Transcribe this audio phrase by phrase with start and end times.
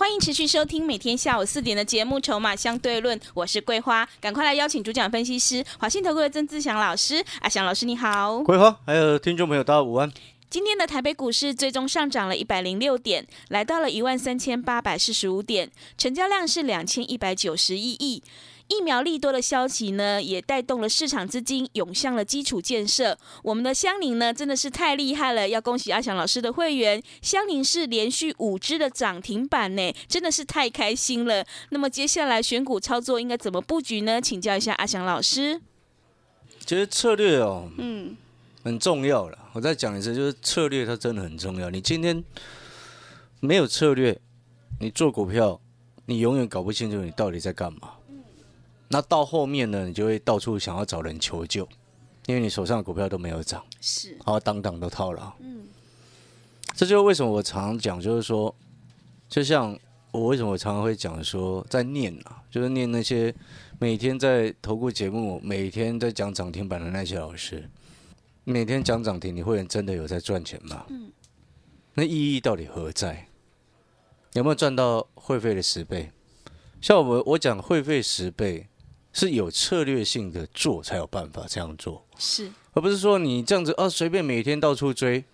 [0.00, 7.22] 欢迎持续收听每天下午四点的节目《筹码相对论》，我是桂花，赶快来邀请主讲分析师华信投顾的曾志祥老师。
[7.42, 10.10] 阿祥老师你好，桂花还有听众朋友大家午安。
[10.48, 18.22] 今天的台北股市最终上涨了一百零六点，来到了一万三千八百四十五点，成交量是两千一百九十一亿。
[18.70, 23.18] 疫苗利多的消息呢，也带动了市场资金涌向了基础建设。
[23.42, 31.44] 我们的香菱呢，真的是太厉害了，要恭喜阿翔老师的会员，香菱是连续五只的涨停板呢，真的是太开心了。
[31.70, 34.20] 那么接下来选股操作应该怎么布局呢？
[34.20, 35.60] 请教一下阿翔老师。
[36.64, 38.16] 其实策略哦，嗯，
[38.62, 39.36] 很重要了。
[39.52, 41.68] 我再讲一次，就是策略它真的很重要。
[41.70, 42.22] 你今天
[43.40, 44.20] 没有策略，
[44.78, 45.60] 你做股票，
[46.06, 47.94] 你永远搞不清楚你到底在干嘛。
[48.92, 51.62] 那到后面呢，你就会到处想要找人求救，
[52.26, 55.32] 因为你手上的股票都没有涨，是，然后当当都套牢。
[55.38, 55.68] 嗯，
[56.74, 58.52] 这就是为什么我常讲，就是说，
[59.28, 59.78] 就像
[60.10, 63.32] 我为什么我常常会讲说，在念啊，就是念那些
[63.78, 67.70] 每天在投顾节目、每天在讲涨停板的那些老师，
[68.42, 70.84] 每天讲涨停，你会员真的有在赚钱吗？
[70.88, 71.12] 嗯，
[71.94, 73.28] 那意义到底何在？
[74.32, 76.10] 有没有赚到会费的十倍？
[76.80, 78.66] 像我我讲会费十倍。
[79.12, 85.24] 是有策略性的做才有办法这样做，是，而不是说你这样子啊随便每天到处追，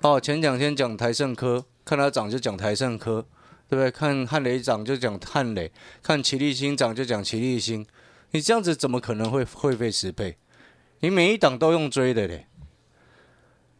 [0.00, 3.24] 哦前两天讲台盛科，看它涨就讲台盛科，
[3.68, 3.90] 对不对？
[3.90, 5.70] 看汉雷涨就讲汉雷，
[6.02, 7.86] 看齐力新涨就讲齐力新，
[8.32, 10.36] 你这样子怎么可能会会费十倍？
[11.00, 12.46] 你每一档都用追的嘞，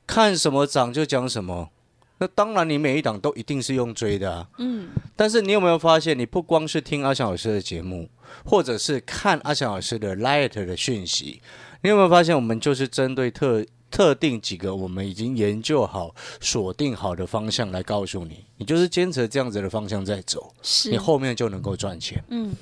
[0.07, 1.71] 看什么涨就讲什么。
[2.19, 4.49] 那当然，你每一档都一定是用追的啊。
[4.59, 4.91] 嗯。
[5.17, 8.09] 但是你有没有发现，你不光是听阿翔老师的节目，
[8.45, 11.41] 或者是看阿翔老师的 Light 的讯息，
[11.83, 20.53] 你有没有发现，我们就是针对特特定几个我们已经研究好、锁定好的方向来告诉你，你就是坚持这样子的方向在走，
[20.91, 22.23] 你后面就能够赚钱。
[22.29, 22.55] 嗯。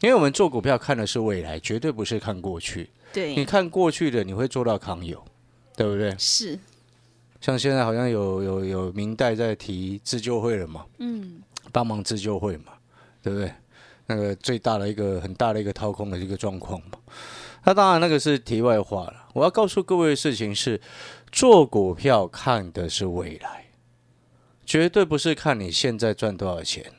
[0.00, 2.90] 因为我们做股票看的是未来，绝对不是看过去。
[3.14, 3.34] 对。
[3.34, 5.24] 你看过去的，你会做到康有，
[5.74, 6.14] 对不对？
[6.18, 6.58] 是。
[7.40, 11.40] 像现在好像有有有明代在提自救会了嘛，嗯，
[11.72, 12.72] 帮忙自救会嘛，
[13.22, 13.52] 对不对？
[14.06, 16.98] 那个最大的一个很大的一个掏空的一个状况嘛。
[17.64, 19.28] 那当然那个是题外话了。
[19.34, 20.80] 我要告诉各位的事情是，
[21.32, 23.66] 做股票看的是未来，
[24.64, 26.92] 绝对不是看你现在赚多少钱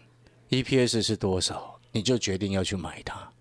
[0.50, 3.32] ，EPS 是多少，你就决定要去买它，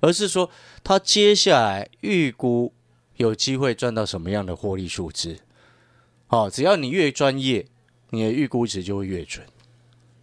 [0.00, 0.50] 而是说
[0.82, 2.74] 它接下来预估
[3.16, 5.38] 有机会赚到什么样的获利数字。
[6.26, 7.66] 好，只要你越专业，
[8.10, 9.46] 你的预估值就会越准。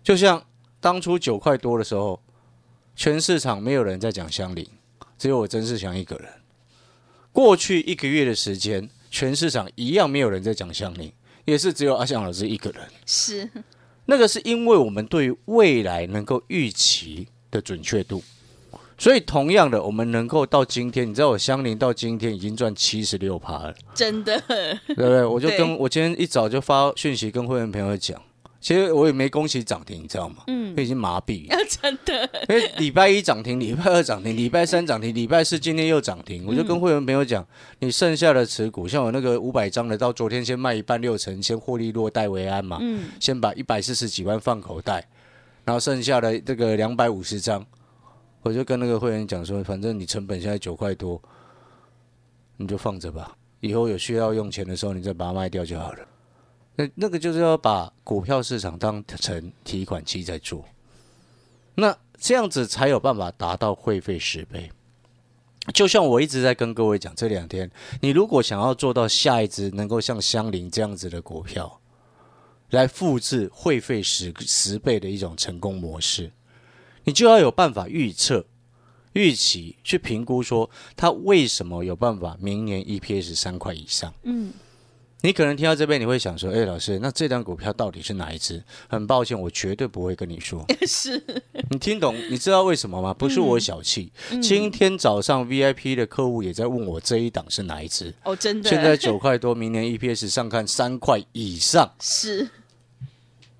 [0.04, 0.46] 就像
[0.82, 2.22] 当初九块多的时候，
[2.96, 4.68] 全市场没有人在讲香菱，
[5.18, 6.28] 只有我曾世祥一个人。
[7.32, 11.12] 过去一个月的时间，全市场一样没有人在讲香菱，
[11.46, 12.82] 也是只有阿香老师一个人。
[13.06, 13.50] 是，
[14.06, 18.24] 那个是因为我们对未来能够预期的准确度。
[18.96, 25.26] 所以，同样的，我们能够到今天，你知道我相邻到今天已经赚七十六趴了，真的，对不对？
[25.26, 28.22] 我就 跟我今天一早就发讯息跟会员朋友讲，
[28.64, 30.38] 其实我也没恭喜涨停，你知道吗？
[30.48, 32.30] 嗯，已经麻痹了， 真的。
[32.48, 37.46] 因为礼拜一涨停，礼拜二涨停，礼拜三涨停，礼拜四今天又涨停，我就跟会员朋友讲，
[37.80, 45.06] 你剩下的持股，像我那个五百张的，到昨天先卖一半六成，先获利落袋为安嘛，嗯，先把一百四十几万放口袋，
[45.66, 47.66] 然后剩下的这个两百五十张。
[48.44, 51.22] 我就跟那个会员讲说，反正你成本现在九块多，
[52.56, 56.00] 你就放着吧，以后有需要用钱的时候，你再把它卖掉就好了。
[56.76, 60.66] 那那个就是要把股票市场当成提款机在做，
[61.76, 64.72] 那这样子才有办法达到会费十倍。
[65.74, 67.72] 就像我一直在跟各位讲，这两天
[68.02, 71.80] 你如果想要做到下一只能够像香菱这样子的股票，
[72.72, 76.32] 来复制会费十十倍的一种成功模式。
[77.06, 78.46] 你就要有办法预测、
[79.14, 84.14] 预期去评估，说它为什么有办法明年 EPS 三块以上？
[84.24, 84.52] 嗯，
[85.26, 90.66] 你可能听到这边，你会想说：“哎，老师，那这张股票到底是哪一只？”很抱歉，我绝对不会跟你说。
[90.86, 91.24] 是，
[91.70, 92.14] 你听懂？
[92.30, 93.14] 你知道为什么吗？
[93.14, 94.12] 不是我小气。
[94.42, 98.14] 今天早上 VIP 的客户也在问我这一档是哪一只？
[98.26, 98.70] 哦，真的。
[98.70, 101.90] 现在九块多，明年 EPS 上看三块以上。
[102.02, 102.50] 是，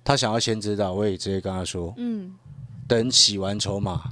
[0.04, 2.34] 他想要先知道，我也直接跟他说：“嗯。”
[2.86, 4.02] 等洗完筹码，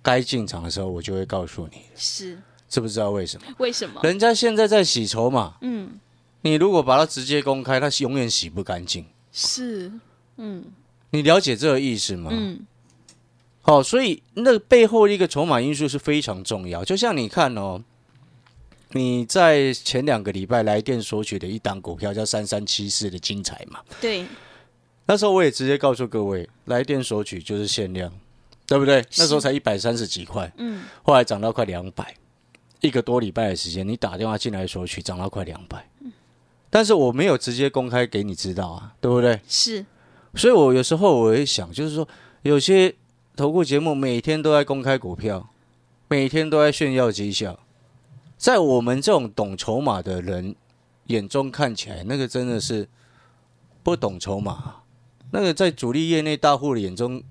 [0.00, 2.38] 该进场的时候，我就会告诉你，是
[2.68, 3.46] 知不知道为什么？
[3.58, 4.00] 为什么？
[4.04, 5.98] 人家现在在洗筹码，嗯，
[6.44, 9.06] 你如果把它直接公开，它永远洗不干净。
[9.32, 9.90] 是，
[10.36, 10.62] 嗯
[11.08, 12.30] 你了解这个意思吗？
[12.30, 12.66] 嗯，
[13.62, 16.84] 好、所以那个背后一个筹码因素是非常重要。
[16.84, 17.82] 就像你看哦，
[18.90, 24.26] 你在前两个礼拜来电索取的一档股票叫三三七四的精彩嘛，对，
[25.06, 28.12] 那时候我也直接告诉各位，来电索取就是限量，
[28.66, 29.02] 对不对？
[29.16, 32.14] 那时候才一百三十几块，嗯，后来涨到快两百，
[32.82, 35.88] 一个多礼拜的时间，你打电话进来索取，涨到快两百。
[36.74, 39.40] 但是我没有直接公开给你知道啊，对不对？
[39.46, 39.86] 是，
[40.34, 42.08] 所以我有时候我会想，就是说
[42.42, 42.92] 有些
[43.36, 45.48] 投顾节目每天都在公开股票，
[46.08, 47.60] 每天都在炫耀绩效，
[48.36, 50.56] 在我们这种懂筹码的人
[51.06, 52.88] 眼中看起来，那个真的是
[53.84, 54.78] 不懂筹码。
[55.30, 57.22] 那个在主力业内大户的眼中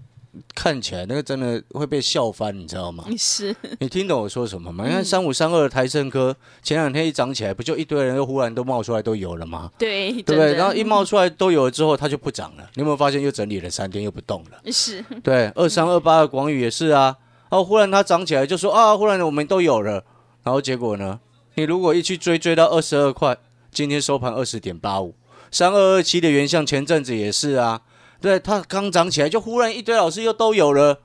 [0.56, 3.06] 看起来，那个真的会被笑翻，你知道吗？
[3.18, 4.84] 是，你听懂我说什么吗？
[4.86, 9.72] 你嗯看三五三二的台盛科前两天一涨起来，不就一堆人又忽然都冒出来都有了吗？
[9.78, 10.54] 对，对不对？
[10.56, 12.64] 然后一冒出来都有了之后，它就不涨了。
[12.76, 14.72] 你有没有发现又整理了三天又不动了？
[14.72, 17.16] 是，对，二三二八的广宇也是啊。
[17.50, 20.04] 哦，忽然它涨起来就说啊，忽然我们都有了，
[20.44, 21.20] 然后结果呢？
[21.56, 23.38] 你如果一去追追到二十二块，
[23.72, 25.14] 今天收盘二十点八五，
[25.52, 27.82] 三二二七的原相前阵子也是啊。
[28.24, 31.02] 对，它刚涨起来就忽然一堆老师又都有了。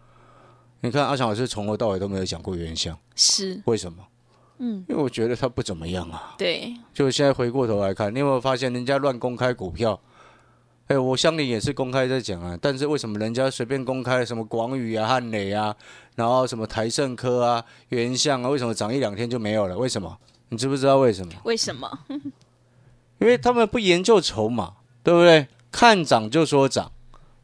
[0.82, 4.06] 你看阿强老师从头到尾都没有讲过原相，是，为什么？
[4.58, 6.36] 嗯，因为我觉得他不怎么样啊。
[6.38, 10.00] 对，就现在回过头来看，你有没有发现人家乱公开股票？
[10.86, 15.74] 哎，我乡里也是公开在讲啊，但是为什么人家随便公开什么广宇啊、汉磊啊，
[16.14, 19.76] 然后什么台盛科啊、原相啊，为什么涨一两天就没有了？
[19.76, 20.16] 为什么？
[20.50, 21.32] 你知不知道为什么？
[21.42, 21.98] 为什么？
[23.18, 25.48] 因为他们不研究筹码，对不对？
[25.70, 26.90] 看涨就说涨，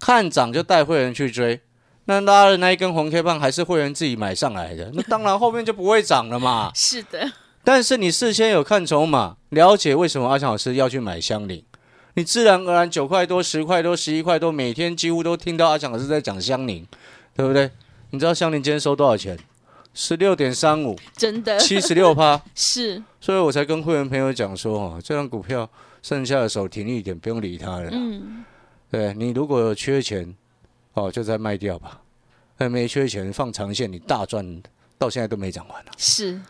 [0.04, 1.58] 看涨就带会员去追，
[2.04, 6.70] 那拉的那一根红 K 棒还是会员自己买上来的，那当然后面就不会涨了嘛。
[6.76, 7.32] 是的，
[7.64, 11.64] 但是你事先有看筹码，了解为什么阿强老师要去买香菱，
[12.16, 16.86] 你自然而然九块多、十块多、十一块多，每天几乎都听到阿强老师在讲香菱，
[17.34, 17.70] 对不对？
[18.10, 19.38] 你知道香菱今天收多少钱？
[19.94, 25.66] 十六点三五，真的七十六趴， 是，所以我才跟会员朋友讲说，哦，这张股票
[26.02, 27.88] 剩下的手停一点，不用理它了。
[27.90, 28.44] 嗯，
[28.94, 30.34] 对你如果有缺钱，
[30.94, 32.00] 哦，就再卖掉吧。
[32.58, 34.62] 那，没缺钱放长线，你大赚，
[34.96, 36.40] 到现在都没涨完呢、是，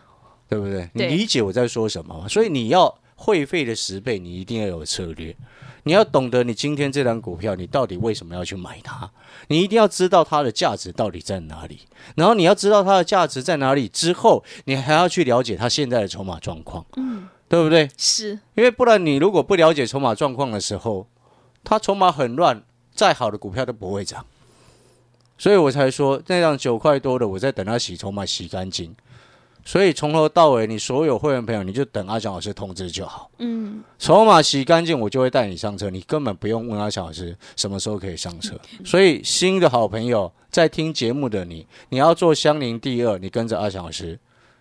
[0.49, 0.89] 对不对？
[0.93, 2.29] 你理解我在说什么吗？
[2.29, 5.35] 所以你要会费的十倍，你一定要有策略。
[5.87, 9.11] 你要懂得你今天这张股票，你到底为什么要去买它？
[9.49, 11.81] 你一定要知道它的价值到底在哪里。
[12.17, 17.91] 然后你要知道它的价值在哪里之后，你还要去了解它现在的筹码状况，嗯，对不对？
[17.99, 21.07] 是，因为不然你如果不了解筹码状况的时候，
[21.65, 22.63] 它筹码很乱，
[22.95, 24.25] 再好的股票都不会涨。
[25.37, 28.95] 所以我才说那张九块多的，我在等它洗筹码洗干净。
[29.67, 33.31] 所以从头到尾，你所有会员朋友，你就等阿强老师通知就好。
[33.39, 38.55] 嗯，筹码洗干净，我就会带你上车，你根本不用问阿强老师什么时候可以上车。
[38.85, 44.19] 所以新的好朋友在听节目的你，你要做相邻第二，你跟着阿强老师，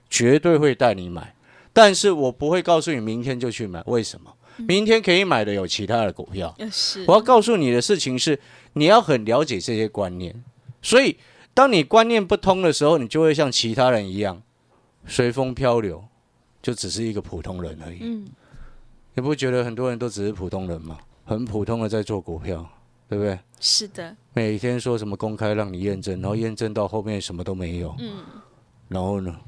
[0.09, 1.35] 绝对会带你买。
[1.73, 4.31] 但是我不会告诉你明天就去买，为什么？
[4.57, 6.53] 明天可以买的有其他的股票。
[6.57, 8.39] 呃是，我要告诉你的事情是，
[8.73, 10.44] 你要很了解这些观念。
[10.81, 11.17] 所以，
[11.53, 14.42] 当你观念不通的时候，你就会像其他人一样
[15.07, 16.04] 随风漂流，
[16.61, 17.99] 就只是一个普通人而已。
[18.01, 18.28] 嗯，
[19.13, 20.97] 你不觉得很多人都只是普通人吗？
[21.25, 22.69] 很普通的在做股票，
[23.07, 23.39] 对不对？
[23.59, 27.95] 是的，每天说什么公开让你验证，然后验证到后面什么都没有。
[27.99, 28.25] 嗯，
[28.89, 29.39] 然后呢，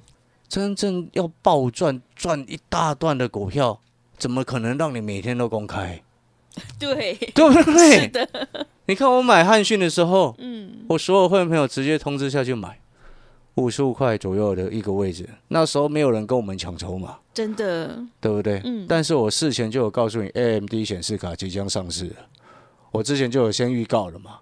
[0.47, 3.77] 真正要暴赚赚一大段的股票，
[4.17, 6.01] 怎么可能让你每天都公开？
[6.79, 8.25] 对，对不对是对？
[8.25, 8.47] 的，
[8.85, 12.79] 你看我买汉讯的时候，嗯，我所有会员朋友直接通知下去买，
[13.55, 18.61] 五十五块左右的一个位置，那时候没有人跟我们抢筹码，真的，对不对？
[18.63, 22.15] 嗯但是我事前就有告诉你，AMD 显示卡即将上市了，
[22.91, 24.39] 我之前就有先预告了嘛。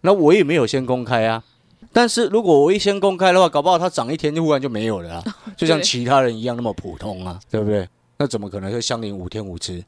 [0.00, 1.44] 那我也没有先公开啊。
[1.92, 5.24] 但是如果我一先公开的话，搞不好它涨一天就忽然就没有了啊，
[5.58, 7.86] 就像其他人一样那么普通啊，对不对？
[8.20, 9.82] 那怎么可能会相邻五天五次？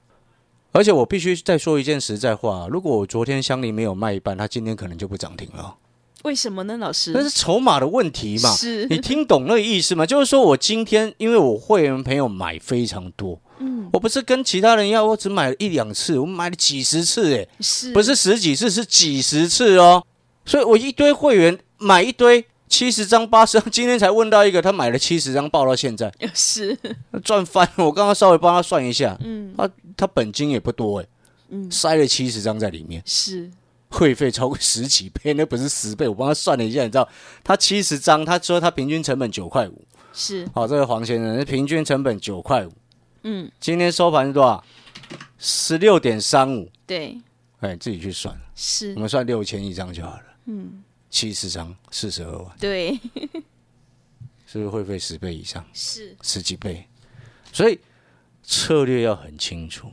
[0.73, 5.77] 而且我必须再说一件实在话，如果我昨天相邻没有卖一半，它今天可能就不涨停了。
[6.23, 7.13] 为什么呢，老师？
[7.13, 8.51] 那是筹码的问题嘛？
[8.57, 10.07] 是你听懂那个意思吗？
[10.07, 20.03] 就是说我今天因为我会员朋友买非常多，嗯，我不是跟其他人一样，我只买了一两次，我买了几十次，哎，是，不是十几次，是几十次哦。
[20.47, 22.43] 所以我一堆会员买一堆
[22.73, 26.11] 七十张、八十张， 今天才问到一个，他买了七十张，报到现在。
[26.33, 26.75] 是，
[27.23, 27.85] 赚翻了。
[27.85, 29.55] 我刚刚稍微帮他算一下，嗯。
[29.55, 31.07] 他他本金也不多哎，
[31.51, 33.03] 嗯，塞了七十张在里面。
[33.05, 33.51] 是，
[33.91, 37.07] 会费超过十几倍，那不是十倍，我帮他算了一下，你知道，
[37.45, 42.73] 他七十张，他说他平均成本九块五，是，好，这个黄先生，平均成本九块五，
[43.25, 44.65] 嗯，今天收盘是多少？
[45.37, 47.19] 十六点三五，对，
[47.61, 48.95] 哎，自己去算，是。
[48.95, 52.99] 我，们算六千一张就好了，嗯，七十张四十二万，对，
[54.47, 55.63] 是不是会费十倍以上？
[55.75, 56.89] 是，十几倍，
[57.53, 57.79] 所以
[58.43, 59.91] 策略要很清楚。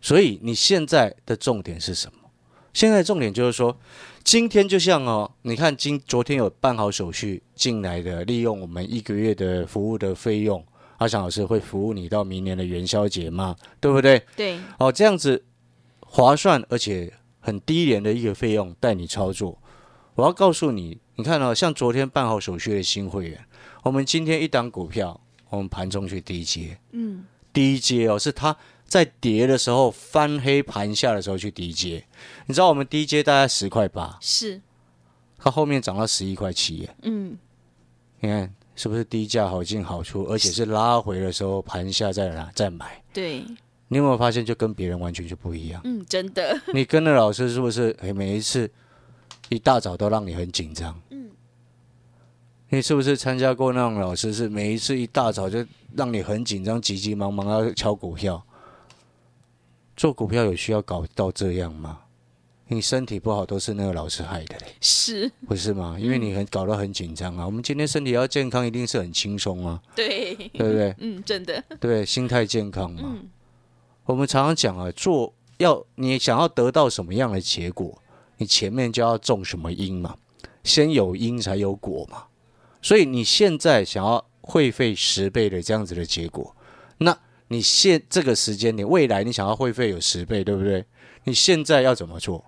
[0.00, 2.28] 所以你现在的重点是什么？
[2.74, 3.78] 现在重点就是说，
[4.24, 14.20] 今天就像哦，你看今昨天有办好手续进来的，利用我们一个月的服务的费用，阿翔老师会服务你到明年的元宵节嘛，对不对？
[14.34, 15.44] 对，哦，这样子
[16.00, 19.56] 划算而且很低廉的一个费用带你操作。
[20.18, 23.40] 我要告诉你，你看哦，像昨天办好手续的新会员，
[23.84, 32.04] 我们今天一档股票，我们盘中去低接，嗯，低接哦，是它在跌的时候翻黑盘下的时候去低接。
[32.46, 34.60] 你知道我们低接大概十块八，是，
[35.38, 37.38] 它后面涨到十一块七耶，嗯，
[38.18, 43.00] 你看是不是低价好进好出，而且是拉回的时候盘下再拿再买？
[43.12, 43.44] 对，
[43.86, 45.80] 你有没有发现就跟别人完全就不一样？
[45.84, 47.96] 嗯，真的，你跟着老师是不是？
[48.00, 48.68] 哎，每一次
[49.48, 51.00] 一大早都让你很紧张。
[51.10, 51.30] 嗯，
[52.68, 54.32] 你是不是参加过那种老师？
[54.32, 55.64] 是每一次一大早就
[55.94, 58.44] 让你很紧张，急急忙忙要敲股票。
[59.96, 62.00] 做股票有需要搞到这样吗？
[62.70, 65.96] 你身体不好都是那个老师害的嘞，是，不是吗？
[65.98, 67.46] 因为你很搞得很紧张啊。
[67.46, 70.94] 我们今天身体要健康，一定是很轻松啊，对，对不对？
[70.98, 73.00] 嗯，真的，对，心态健康嘛。
[73.06, 73.26] 嗯，
[74.04, 78.00] 我们常常讲啊，做要你想要得到什么样的结果，
[78.38, 80.16] 你前面就要种什么因嘛，
[80.64, 82.24] 先有因才有果嘛。
[82.80, 86.56] 所以你现在想要会费十倍的这样子的结果，
[86.98, 87.18] 那
[87.48, 90.84] 你现这个时间你，未来你想要会费有十倍，对不对？
[91.24, 92.44] 你现在要怎么做？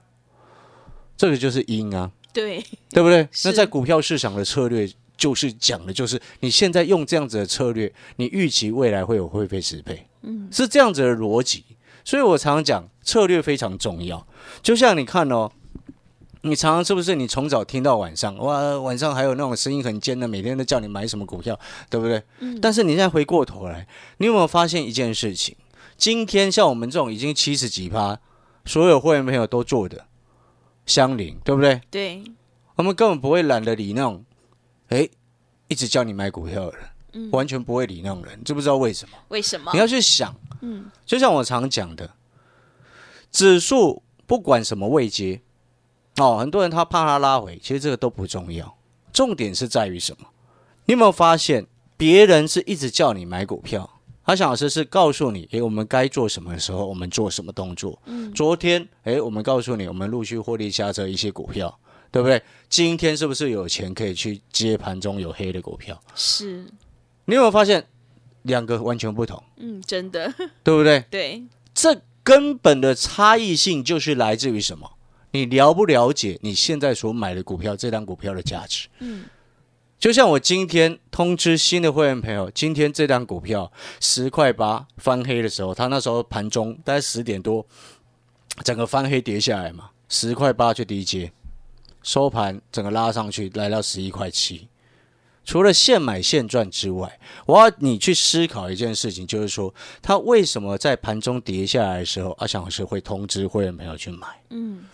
[1.16, 3.28] 这个就是因啊，对， 对不对？
[3.44, 11.64] 那在股票市场的策略，就是讲的就是你现在用这样子的策略，你预期未来会有会费十倍，嗯，是这样子的逻辑。
[12.04, 14.26] 所以我常常讲策略非常重要。
[14.62, 15.50] 就像你看哦，
[16.42, 22.22] 你常常是不是你从早听到晚上，哇，晚上还有那种声音很尖的，每天都叫你买什么股票，对不对？
[22.38, 22.58] 嗯。
[22.60, 23.86] 但是你现在回过头来，
[24.18, 25.56] 你有没有发现一件事情？
[25.96, 28.18] 今天像我们这种已经七十几趴，
[28.64, 30.06] 所有会员朋友都做的
[30.86, 31.80] 相邻，对不对？
[31.90, 32.22] 对，
[32.76, 34.24] 我们根本不会懒得理那种，
[34.88, 35.06] 哎，
[35.68, 39.18] 一直叫你买股票的人，嗯完全不会理那种人，知不知道为什么？
[39.28, 39.78] 为什么你？
[39.78, 42.10] 要去想，嗯，就像我常讲的，
[43.30, 45.42] 指数不管什么位阶，
[46.20, 48.76] 哦，很多人他怕他拉回，其实这个都不重要，
[49.12, 50.26] 重点是在于什么？
[50.84, 53.88] 你有没有发现，别人是一直叫你买股票，
[54.24, 58.00] 阿翔老师是告诉你，诶，我们该做什么的时候，我们做什么动作。
[58.06, 61.78] 嗯，昨天，诶，我们告诉你，我们陆续获利下车一些股票，
[62.10, 62.42] 对不对？
[62.68, 66.00] 今天是不是有钱可以去接盘中有黑的股票？
[66.14, 66.66] 是，
[67.24, 67.86] 你有没有发现，
[68.42, 71.04] 两个完全不同，嗯，真的，对不对？
[71.10, 71.42] 对，
[71.74, 74.90] 这根本的差异性就是来自于什么？
[75.32, 78.88] 你了不了解你现在所买的股票这张股票的价值？
[78.98, 79.24] 嗯，
[79.98, 83.70] 就像我今天通知新的会员朋友，今天这张股票
[84.00, 87.66] 十块八翻黑的时候，他那时候盘中大概十点多，
[88.64, 91.30] 整个翻黑跌下来嘛，十块八去低接，
[92.02, 94.68] 收盘整个拉上去来到十一块七。
[95.42, 104.28] 除了现买现赚之外，我要你去思考一件事情，就是说，他为什么在盘中跌下来的时候，阿翔老师会通知会员朋友去买？
[104.50, 104.84] 嗯，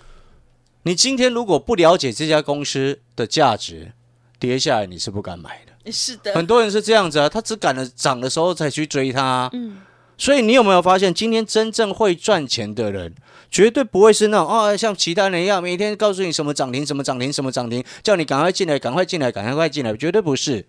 [0.87, 3.91] 你今天如果不了解这家公司的价值，
[4.39, 5.91] 跌下来你是不敢买的。
[5.91, 9.51] 是的，很多人是这样子啊，他只赶了涨的时候才去追它、啊。
[9.53, 9.79] 嗯，
[10.17, 13.13] 所以你有没有发现，今天真正会赚钱的人，
[13.51, 20.67] 绝对不会是那种哦，像其他人一样，每天告诉你什么涨停、什么涨停、什么涨停，叫你赶快进来、赶快进来、赶快进来，绝对不是。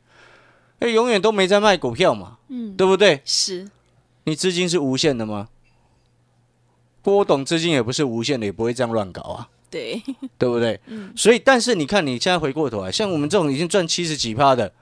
[0.79, 3.21] 哎，永远都没在卖股票嘛，嗯，对不对？
[3.23, 3.69] 是，
[4.23, 5.49] 你资金是无限的吗？
[7.03, 9.49] 郭董资金也不是无限的，也不会这样乱搞啊。
[9.77, 10.03] 对，
[10.37, 10.79] 对不对？
[10.87, 11.13] 嗯。
[11.15, 14.73] 所以，但是你看，你现在回过头来，像我们这种已经赚七十几趴的，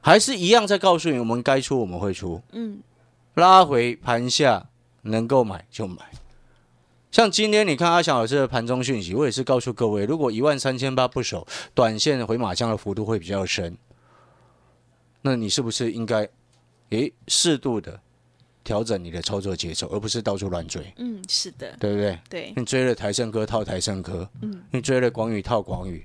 [0.00, 2.80] 还是一样在告诉你，我们该出我们会出，嗯，
[3.34, 4.68] 拉回盘下
[5.02, 5.96] 能够买就买。
[7.10, 13.76] 像今天你看阿翔老师的盘中讯息，我也是告诉各位，如果一万三千八不守，短线回马枪的幅度会比较深，
[15.22, 16.28] 那你是不是应该，
[16.90, 18.00] 诶，适度的
[18.68, 22.18] 调整你的操作节奏，而不是到处乱追，嗯，是的，对不对？
[22.28, 26.04] 对，你追了台盛科套台盛科，嗯，你追了广宇套广宇，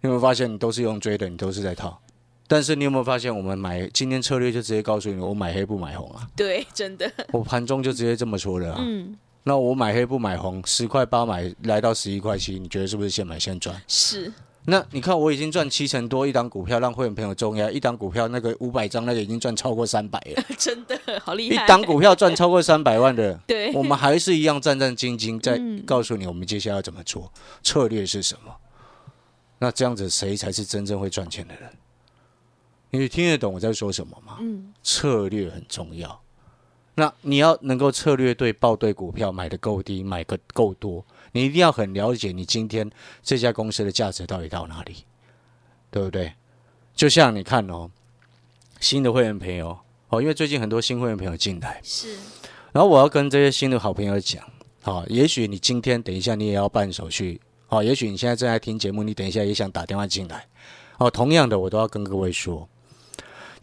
[0.00, 2.00] 你有没有发现你都是用追的，你都是在套？
[2.46, 13.82] 但是你有没有发现，我们买今天策略就直接告诉你，我买黑不买红啊，对，真的，我盘中就直接这么说的啊，嗯，那我买黑不买红，十块八买来到十一块七，你觉得是不是现买现赚？
[13.88, 14.32] 是。
[14.66, 21.64] 那你看我已经赚七成多，一档股票让会员朋友重压，一档股票那个五百张那个已经赚超过三百了， 真的好厉害。
[21.64, 28.54] 一档股票赚超过三百万的， 对，我们还是一样战战兢兢在告诉你，我们接下来要怎么做，策略是什么。
[29.58, 31.70] 那这样子谁才是真正会赚钱的人？
[32.90, 34.38] 你听得懂我在说什么吗？
[34.40, 36.20] 嗯，策略很重要。
[36.96, 42.90] 那你要能够策略对，报对股票，买的够低，买个够多，你一定要很了解你今天
[43.22, 45.04] 这家公司的价值到底到哪里，
[45.90, 46.32] 对不对？
[46.94, 47.90] 就像你看哦，
[48.80, 52.16] 新的会员朋友哦，因为最近很多新会员朋友进来，是。
[52.72, 54.44] 然后我要跟这些新的好朋友讲，
[54.82, 60.46] 好，也许你今天等一下你也要办手续，好，也许你现在正在听节目，你等一下也想打电话进来，
[60.98, 62.68] 哦，同样的我都要跟各位说。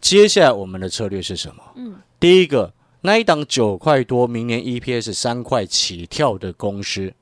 [0.00, 1.62] 接下来我们的策略是什么？
[1.76, 7.12] 嗯，第一个，那一档九块多，明年 EPS 三块起跳的公司，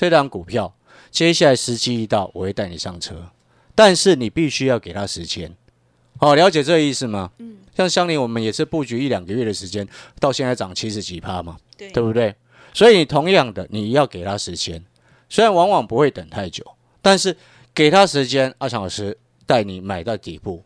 [0.00, 0.74] 这档股票，
[1.10, 3.32] 接下来时机一到，我会带你上车，
[3.74, 5.54] 但是你必须要给他时间。
[6.18, 7.30] 好，了解这个意思吗？
[7.36, 9.86] 嗯，像香林，我们也是布局一两个月的时间，
[10.18, 12.34] 到现在涨七十几趴嘛，对，对不对？
[12.72, 14.82] 所以你同样的，你要给他时间，
[15.28, 16.64] 虽然往往不会等太久，
[17.02, 17.36] 但是
[17.74, 20.64] 给他时间，阿强老师带你买到底部。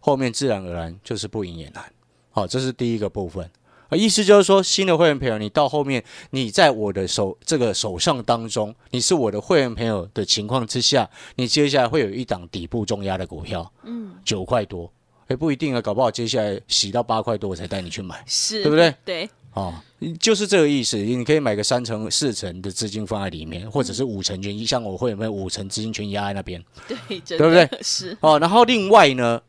[0.00, 1.84] 后面自然而然就是不赢也难，
[2.32, 3.48] 好，这是第一个部分。
[3.92, 14.90] 啊，意思就是说，新的会员朋友，你到后面，你在我的手这个手上当中，你是我的会员朋友的情况之下，你接下来会有一档底部重压的股票，嗯，九块多，
[15.28, 18.94] 也，不一定啊，搞不好接下来洗到八块多，我才带你去买，是对不对？
[19.04, 19.74] 对，哦，
[20.18, 20.96] 就是这个意思。
[20.96, 26.64] 你可以买个三成、四成的资金放在里面，或者是五成权，像我会有没有五成资金全压在那边？
[26.88, 27.68] 对，对不对？
[27.82, 29.42] 是哦，然后另外呢？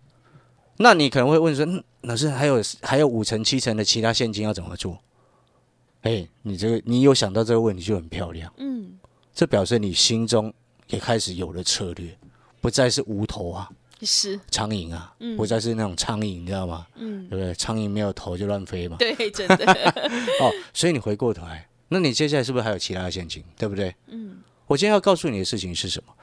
[0.77, 1.65] 那你可能会问说，
[2.03, 4.97] 老师还有还有五成七成的其他现金要怎么做？
[6.01, 8.99] 哎，你这个你有想到这个问题就很漂亮，嗯，
[9.33, 10.53] 这表示你心中
[10.87, 12.13] 也开始有了策略，
[12.59, 13.69] 不再是无头啊，
[14.01, 16.85] 是苍蝇啊，不再是那种苍蝇，你知道吗？
[16.95, 17.53] 嗯，对不对？
[17.53, 19.55] 苍蝇没有头就乱飞嘛，对，真的。
[20.43, 23.41] 哦，所以你回过头来，那你接下来是不是还有其他的现金？
[23.57, 23.95] 对不对？
[24.07, 26.13] 嗯，我今天要告诉你的事情是什么？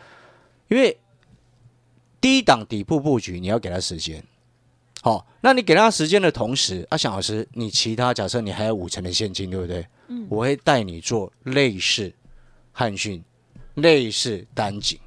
[0.68, 0.98] 因为
[2.20, 4.22] 低档底部布局，你要给他时间。
[5.02, 9.86] 好，那你给他时间的同时，阿翔老师，你其他假设你还有五成的现金，对不对？
[10.08, 12.12] 嗯，我会带你做类似
[12.70, 13.22] 汉讯、
[13.76, 14.98] 类似单井，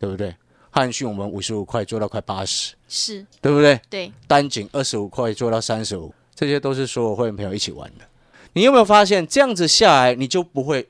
[0.00, 0.34] 对不对？
[0.70, 3.80] 汉讯我们五十五块做到快八十，是对不对？
[3.88, 8.04] 对，单井二十五块做到三十五，这些都是所有会员朋友一起玩的。
[8.52, 10.88] 你有没有发现这样子下来，你就不会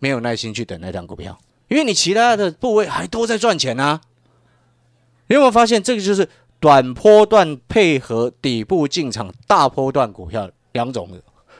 [0.00, 4.00] 没有耐心去等那张股票，因为你其他的部位还都在赚钱啊。
[5.28, 6.28] 你有没有发现这个就是？
[6.60, 11.08] 短波段配合底部进场，大波段股票两种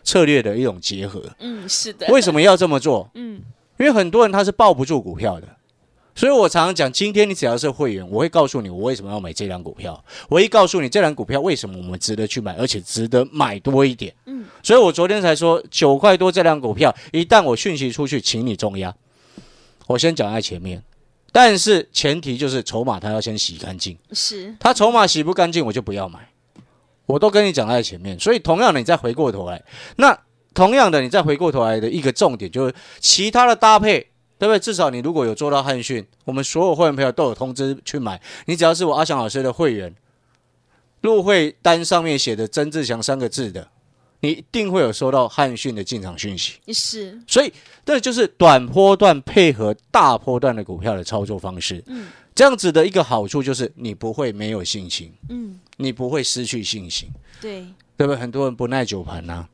[0.05, 1.23] 策略的一种结合。
[1.39, 2.07] 嗯，是的。
[2.09, 3.11] 为什么要这么做？
[3.17, 3.41] 嗯，
[3.79, 5.49] 因为很多人他是抱不住股票的，
[6.15, 14.15] 所以我常常讲，今天你只要是会员，我会告诉你我为什么要买这张股票，我会告诉你这张股票为什么我们值得去买，而且值得买多一点。
[14.27, 18.95] 嗯，所以我昨天才说九块多这张股票，一旦我讯息出去，请你重压。
[19.87, 20.83] 我先讲在前面。
[21.33, 23.97] 但是前提就是筹码，它要先洗干净。
[24.13, 26.29] 是，它筹码洗不干净，我就不要买。
[27.07, 29.63] 我都跟你讲在前面，所以同样的，你再回过头来，
[29.97, 30.17] 那
[30.55, 33.99] 同样的，你再回过头来的一个重点就是其他的搭配，
[34.39, 34.59] 对不对？
[34.59, 38.21] 至少你如果有做到汉讯，我们所有会员朋友都有通知去买。
[38.47, 39.95] 你只要是我阿翔老师的会员，
[41.01, 43.69] 入会单上面写的“曾志祥”三个字的。
[44.21, 47.53] 你一定会有收到汉讯的进场讯息，是，所以
[47.85, 51.83] 这就是短波段配合大波段的股票的操作方式。
[51.87, 57.09] 嗯，这样子的一个好处就是你不会没有信心，嗯，你不会失去信心，
[57.41, 58.17] 对，对不对？
[58.17, 59.47] 很多人不耐久盘呐，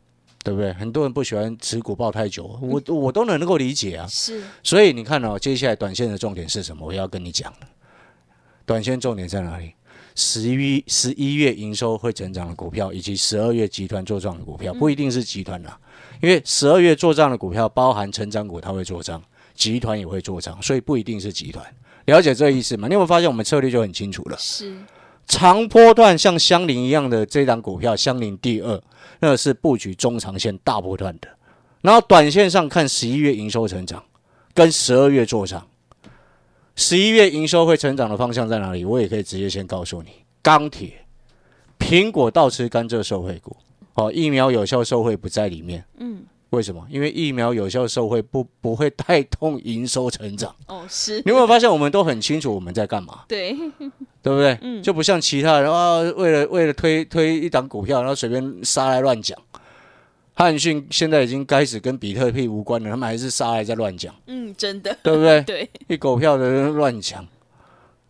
[0.43, 0.73] 对不对？
[0.73, 4.07] 很多人不喜欢持股抱太久，我我都能够理解啊。
[4.09, 6.85] 是，所以你看哦，接下来短线的重点是什么？
[6.85, 7.69] 我要跟你讲了，
[8.65, 9.75] 短线重点在哪里？
[10.17, 15.79] 十一十一月营收会成长的股票，以及十二月集团做账的股票，不一定是集团啦，
[16.23, 19.23] 因为十二月做账的股票包含成长股，它会做账，
[19.55, 21.65] 集团也会做账，所以不一定是集团。
[22.07, 22.89] 了解这意思吗？
[22.89, 24.37] 你有没有发现我们策略就很清楚了？
[24.39, 24.75] 是
[25.27, 28.83] 长波段像香菱一样的这档股票，香菱第二，
[29.21, 31.29] 那是布局中长线大波段的。
[31.83, 34.03] 然后短线上看十一月营收成长，
[34.55, 35.69] 跟十二月做账。
[36.77, 38.85] 十一月营收会成长的方向在哪里？
[38.85, 40.11] 我也可以直接先告诉你：
[40.43, 40.93] 钢铁、
[41.79, 43.57] 苹果、倒吃甘蔗受惠股。
[43.95, 45.83] 哦，疫苗有效受惠不在里面。
[45.99, 46.87] 嗯，为什么？
[46.91, 50.55] 因为疫苗有效受惠不不会带动营收成长。
[50.69, 51.17] 哦，是。
[51.25, 53.25] 你有没有发现我们都很清楚我们在干嘛？
[53.27, 53.57] 对，
[54.23, 54.59] 对不对？
[54.61, 59.39] 嗯，就不像其他人啊，为了为了推推一档股票，然后随便杀来乱讲。
[60.39, 65.41] 汉逊现在已经开始跟比特币无关了，他们还是杀还在乱讲，嗯，真的，对不对？
[65.49, 67.27] 对，一狗票的乱讲，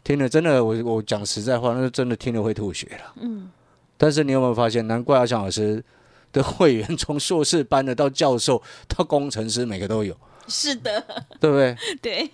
[0.02, 3.12] 听了真的，我我讲实在话，那是真的听了会吐血了。
[3.20, 3.48] 嗯，
[3.96, 5.80] 但是你有没有发现，难怪阿强老师
[6.32, 10.12] 的会员从硕士班的到教授到工程师，每个都有，
[10.48, 11.00] 是的，
[11.38, 11.76] 对不对？
[12.02, 12.30] 对，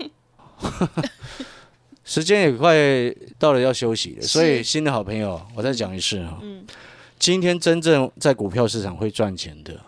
[2.03, 2.75] 时间也快
[3.39, 6.65] 到了要休息了，所以新的好朋友，我再讲一次哈，嗯
[7.23, 9.81] 今天真正在股票市场会赚钱的，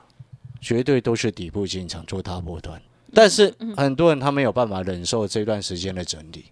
[0.61, 2.81] 绝对都是底部进场做大波段。
[3.13, 6.45] 但是很多人他没有办法忍受这段时间的整理，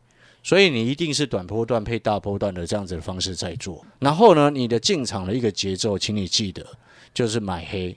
[0.42, 3.86] 所以你一定是短波段配大波段的这样子的方式在做。
[4.00, 6.66] 然后呢，你的进场的一个节奏，请你记得
[7.14, 7.96] 就是买黑，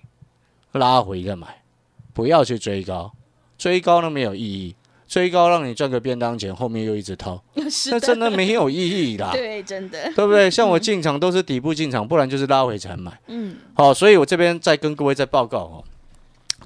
[0.73, 1.63] 拉回再买，
[2.13, 3.11] 不要去追高，
[3.57, 4.75] 追高呢没有意义，
[5.07, 7.41] 追高让你赚个便当钱，后面又一直掏，
[7.91, 8.75] 那真的没有意
[9.13, 9.29] 义啦。
[9.33, 10.49] 对，真的，对不对？
[10.49, 13.11] 像我进场都是底部进场，不然就是拉回才买。
[13.27, 15.83] 嗯，好，所以我这边再跟各位再报告哦，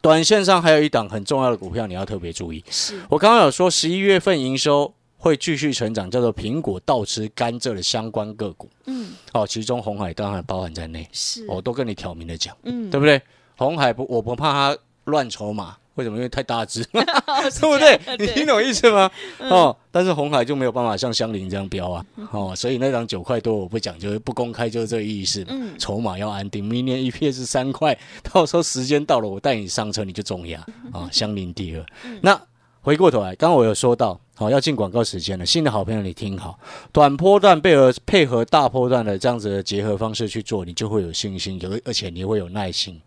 [0.01, 2.63] 短线上还有一档很重要的股票，你要特别注意。
[2.69, 8.69] 是，我刚刚有说十一月份营收会继续成长，叫做苹果、倒吃、甘蔗的相关个股。
[8.85, 13.21] 嗯，哦，其中红海当然包含在内，是，我都跟你挑明的讲，嗯，对不对？
[13.57, 15.75] 红海不，我不怕它乱筹码。
[15.99, 16.15] 为什么？
[16.15, 18.17] 因为太大只， 对对不对？
[18.17, 19.11] 你听懂意思吗？
[19.39, 25.45] 哦，但是红海就没有办法像香菱这样标啊，哦，所以那张九块多我不讲，就是不公开，就是这个意思
[25.77, 27.97] 筹码要安定，明年一片是三块，
[28.31, 30.65] 到时候时间到了，我带你上车，你就中压。
[30.93, 31.85] 啊，香菱第二。
[32.21, 32.39] 那
[32.81, 36.57] 回过头来，刚刚我有说到，好、要进广告时间了，新的好朋友你听好，
[36.93, 43.01] 短波段配合配合大波段的这样子的结合方式去做，你就会有信心，有而且你会有耐心。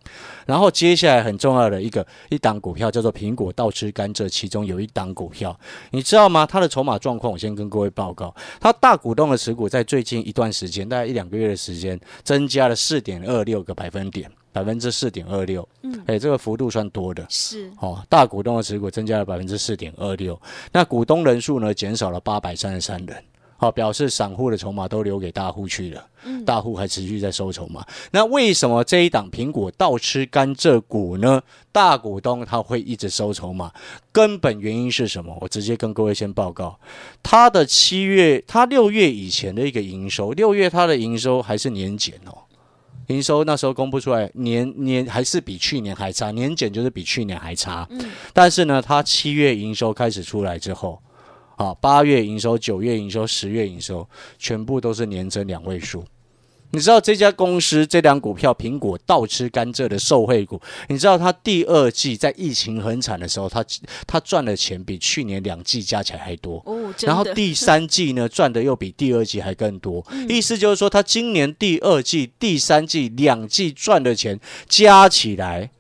[0.45, 5.59] 然后接下来很重要的一个一档股票叫做苹果倒吃甘蔗，其中有一档股票，
[5.93, 6.45] 你知道吗？
[6.45, 17.25] 它的筹码状况，我先跟各位报告，它大股东的持股在最近一段时间，大概一两个月的时间，增加了四点二六个百分点，百分之四点二六，嗯，哎，这个幅度算多的。
[17.29, 23.17] 是，哦，大股东的持股增加了百分之四点二六，那股东人数呢减少了八百三十三人，
[23.57, 27.87] 好、表示散户的筹码都留给大户去了，嗯大户还持续在收筹码。
[28.11, 31.43] 那为什么这一档苹果倒吃甘蔗股呢？
[31.73, 33.73] 大股东他会一直收筹码，
[34.13, 35.35] 根本原因是什么？
[35.41, 36.79] 我直接跟各位先报告，
[37.23, 42.37] 他的七月，他六月以前的一个营收，六月他的营收还是年减哦。
[43.13, 47.87] 营收那时候公布出来，年年还是比去年还差，年减就是比去年还差。
[47.91, 51.01] 嗯但是呢，它七月营收开始出来之后，
[51.57, 56.05] 啊，八月营收、九月营收、十月营收，全部都是年增两位数。
[56.73, 63.65] 你知道这家公司这档股票苹果倒吃甘蔗的受惠股，你知道它第二季在疫情很惨的时候，它
[64.07, 66.65] 它赚的钱比去年两季加起来还多。
[67.01, 75.71] 然后第三季呢赚的又比第二季还更多， 意思就是说，他今年第二季、第三季两季赚的钱加起来，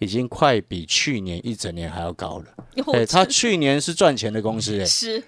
[0.00, 2.44] 已经快比去年一整年还要高了。
[2.84, 5.22] 哦哎，他去年是赚钱的公司，哎，是，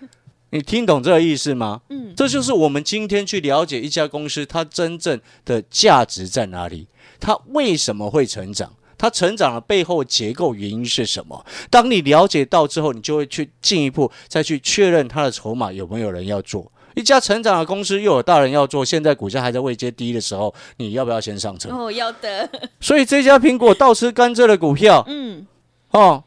[0.52, 1.80] 你听懂这个意思吗？
[1.88, 6.86] 嗯这就是我们今天去了解一家公司它真正的价值在哪里，
[7.18, 8.70] 它为什么会成长。
[8.98, 11.44] 它成长的背后结构原因是什么？
[11.70, 16.70] 当你了解到之后，你就会去进一步再去确认它的筹码有没有人要做。
[16.94, 21.70] 一家成长的公司又有大人要做，现在股价还在未接低的时候，你要不要先上车？
[21.70, 22.48] 哦，要的，
[22.80, 25.46] 所以这家苹果倒吃甘蔗的股票嗯，
[25.92, 26.22] 哦，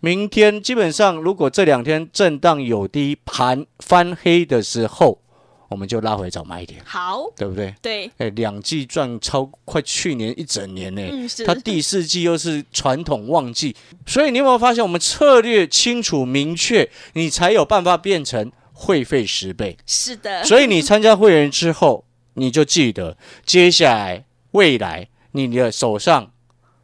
[0.00, 5.20] 明天基本上如果这两天震荡有低盘翻黑的时候，
[5.68, 7.74] 我们就拉回找买点，好，对不对？
[7.82, 11.02] 对，哎，两季赚超快去年一整年呢。
[11.10, 13.74] 嗯，是，它第四季又是传统旺季，
[14.06, 19.76] 所以你有没有发现，我们策略清楚明确，你才有办法变成会费十倍。
[19.84, 26.30] 是的，所以你参加会员之后，你就记得，接下来未来你的手上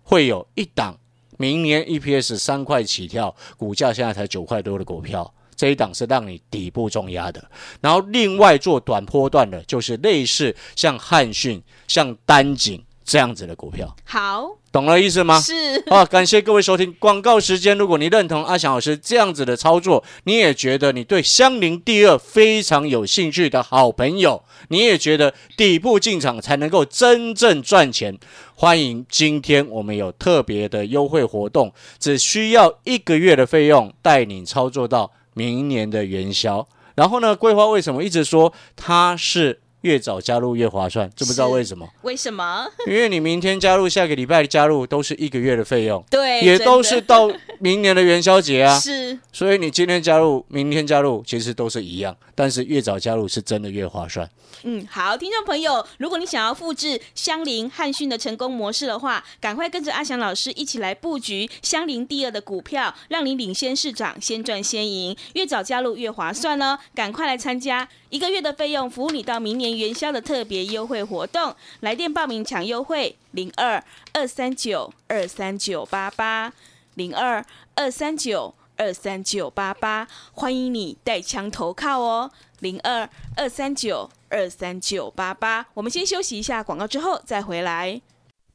[0.03, 0.99] 会有一档
[1.39, 5.33] 明年 EPS 三块起跳，股价现在才九块多的股票。
[5.57, 7.49] 这一档是让你底部重压的，
[7.81, 15.39] 然后另外做短波段的，就是类似像汉讯、像丹景这样子的股票，好，懂了意思吗？
[15.39, 15.53] 是，
[15.91, 17.77] 好，感谢各位收听广告时间。
[17.77, 28.19] 如果你认同阿翔老师这样子的操作，你也觉得你对相邻第二非常有兴趣的好朋友，你也觉得底部进场才能够真正赚钱，
[28.55, 36.67] 欢迎今天我们有特别的优惠活动，只需要一个月的费用，带你操作到明年的元宵。
[36.95, 41.87] 然后呢，桂花为什么一直说它是越早加入越划算，知不知道为什么？
[42.03, 42.67] 为什么？
[42.87, 48.81] 因为你明天加入，下个礼拜加入，都是一个月的费用，对，也都是到明年的元宵节啊。
[48.81, 54.29] 是所以你今天加入，明天加入，其实都是一样，但是越早加入是真的越划算。
[54.63, 65.15] 嗯，好，听众朋友，如果你想要复制香菱汉讯的成功模式的话，赶快跟着阿翔老师一起来布局香菱第二的股票，让你领先市场，先赚先赢。
[65.35, 73.83] 越早加入越划算哦，赶快来参加，一个月的费用服务你到明年元宵的特别优惠活动，来电报名抢优惠零二
[74.13, 76.53] 二三九二三九八八
[76.95, 78.55] 零二二三九。
[78.77, 85.65] 二三九八八，欢迎你带枪投靠哦，零二二三九二三九八八。
[85.75, 88.01] 我们先休息一下广告，之后再回来。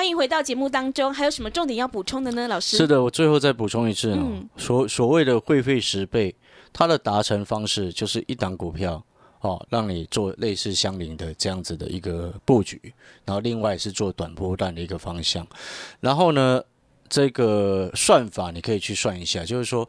[0.00, 2.48] 欢迎回到节目当中，还有什么重点要补充的呢？
[2.48, 6.34] 老师是的，我最后再补充一次哦，嗯所所谓的会费十倍，
[6.72, 9.04] 它的达成方式就是一档股票
[9.42, 12.80] 哦，让你做类似相邻的这样子的一个布局，
[13.26, 15.46] 然后另外是做短波段的一个方向，
[16.00, 16.62] 然后呢，
[17.10, 19.86] 这个算法你可以去算一下，就是说。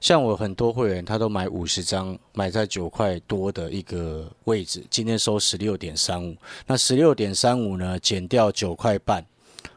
[0.00, 9.24] 像我很多会员，他都买五十张，买在九块多的一个位置，今天收十六点三五，那十六点三五呢，减掉九块半，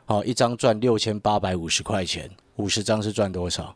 [0.05, 3.75] 好、一张赚六千八百五十块钱，五十张是赚多少？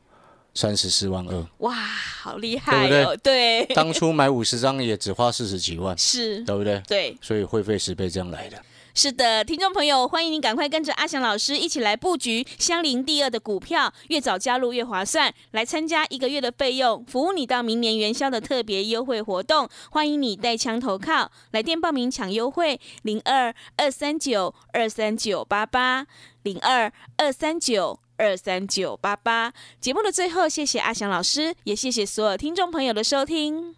[0.53, 1.47] 三十四万二。
[1.59, 3.15] 哇，好厉害哦！
[3.17, 6.81] 对，当初买五十张也只花四十几万，是，对不对？
[6.87, 8.57] 对，所以会费十倍这样来的。
[9.01, 15.33] 是的，听众朋友，欢迎您赶快跟着阿翔老师一起来布局相邻第二的股票，越早加入越划算。
[15.51, 26.05] 来参加一个月的费用，服务你到明年元宵的特别优惠活动，欢迎你带枪投靠，来电报名抢优惠零二二三九二三九八八
[26.43, 28.01] 零二二三九。
[28.17, 29.53] 二三九八八。
[29.79, 33.77] 节目的最后，谢谢阿翔老师，也谢谢所有听众朋友的收听。